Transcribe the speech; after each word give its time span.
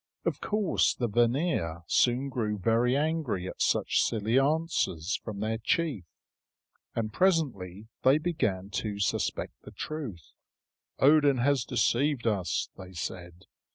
Of 0.25 0.41
course 0.41 0.95
the 0.95 1.07
Vanir 1.07 1.83
soon 1.85 2.29
grew 2.29 2.57
very 2.57 2.97
angry 2.97 3.47
at 3.47 3.61
such 3.61 4.01
silly 4.01 4.39
answers 4.39 5.17
from 5.23 5.39
their 5.41 5.59
chief, 5.59 6.05
and 6.95 7.13
presently 7.13 7.87
they 8.01 8.17
began 8.17 8.71
to 8.81 8.97
suspect 8.97 9.53
the 9.61 9.69
truth. 9.69 10.31
"Odin 10.97 11.37
has 11.37 11.63
deceived 11.65 12.25
us," 12.25 12.69
they 12.75 12.93
said. 12.93 13.45